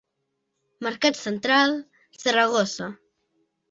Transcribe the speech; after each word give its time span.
Mercat 0.87 1.21
Central, 1.21 1.79
Saragossa. 2.25 2.93